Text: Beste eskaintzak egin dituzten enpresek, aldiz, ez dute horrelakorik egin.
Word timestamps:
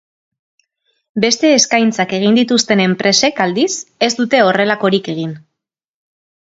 Beste 1.25 1.51
eskaintzak 1.57 2.17
egin 2.21 2.41
dituzten 2.41 2.83
enpresek, 2.87 3.45
aldiz, 3.49 3.69
ez 4.09 4.13
dute 4.23 4.45
horrelakorik 4.49 5.15
egin. 5.19 5.41